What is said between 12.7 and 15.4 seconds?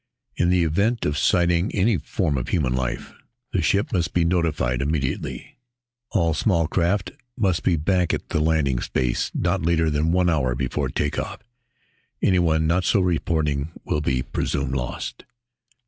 so reporting will be presumed lost."